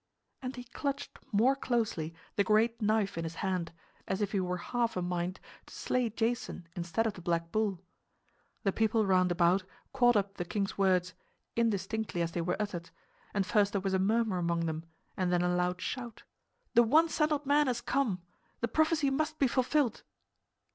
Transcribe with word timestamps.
And 0.41 0.55
he 0.55 0.63
clutched 0.63 1.19
more 1.31 1.55
closely 1.55 2.15
the 2.35 2.43
great 2.43 2.81
knife 2.81 3.19
in 3.19 3.23
his 3.23 3.35
hand, 3.45 3.71
as 4.07 4.19
if 4.19 4.31
he 4.31 4.39
were 4.39 4.57
half 4.57 4.97
a 4.97 5.01
mind 5.03 5.39
to 5.67 5.75
slay 5.75 6.09
Jason 6.09 6.67
instead 6.75 7.05
of 7.05 7.13
the 7.13 7.21
black 7.21 7.51
bull. 7.51 7.79
The 8.63 8.71
people 8.71 9.05
round 9.05 9.31
about 9.31 9.63
caught 9.93 10.15
up 10.17 10.37
the 10.37 10.43
king's 10.43 10.75
words, 10.75 11.13
indistinctly 11.55 12.23
as 12.23 12.31
they 12.31 12.41
were 12.41 12.59
uttered; 12.59 12.89
and 13.31 13.45
first 13.45 13.73
there 13.73 13.81
was 13.81 13.93
a 13.93 13.99
murmur 13.99 14.39
among 14.39 14.65
them 14.65 14.85
and 15.15 15.31
then 15.31 15.43
a 15.43 15.55
loud 15.55 15.79
shout. 15.81 16.23
"The 16.73 16.81
one 16.81 17.07
sandaled 17.07 17.45
man 17.45 17.67
has 17.67 17.79
come! 17.79 18.23
The 18.61 18.67
prophecy 18.67 19.11
must 19.11 19.37
be 19.37 19.45
fulfilled!" 19.45 20.01